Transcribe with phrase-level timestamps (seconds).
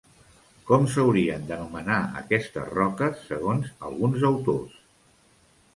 [0.69, 4.83] Com s'haurien d'anomenar aquestes roques segons alguns autors?